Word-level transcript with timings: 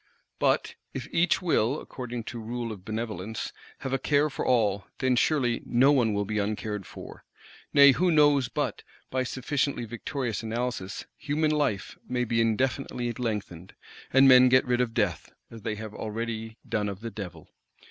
But 0.39 0.73
if 0.95 1.07
each 1.11 1.43
will, 1.43 1.79
according 1.79 2.23
to 2.23 2.39
rule 2.39 2.71
of 2.71 2.83
Benevolence, 2.83 3.53
have 3.81 3.93
a 3.93 3.99
care 3.99 4.31
for 4.31 4.43
all, 4.43 4.87
then 4.97 5.15
surely—no 5.15 5.91
one 5.91 6.15
will 6.15 6.25
be 6.25 6.39
uncared 6.39 6.87
for. 6.87 7.23
Nay, 7.71 7.91
who 7.91 8.09
knows 8.09 8.49
but, 8.49 8.81
by 9.11 9.21
sufficiently 9.21 9.85
victorious 9.85 10.41
Analysis, 10.41 11.05
"human 11.17 11.51
life 11.51 11.99
may 12.07 12.23
be 12.23 12.41
indefinitely 12.41 13.11
lengthened," 13.13 13.75
and 14.11 14.27
men 14.27 14.49
get 14.49 14.65
rid 14.65 14.81
of 14.81 14.95
Death, 14.95 15.31
as 15.51 15.61
they 15.61 15.75
have 15.75 15.93
already 15.93 16.57
done 16.67 16.89
of 16.89 17.01
the 17.01 17.11
Devil? 17.11 17.51